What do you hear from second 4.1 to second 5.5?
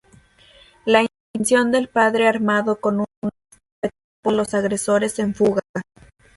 pone a los agresores en